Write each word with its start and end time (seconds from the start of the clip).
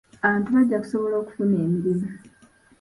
Abantu 0.25 0.47
bajja 0.55 0.81
kusobola 0.83 1.15
okufuna 1.17 1.55
emirimu. 1.65 2.07